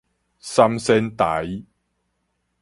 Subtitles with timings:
[0.39, 1.63] 三仙台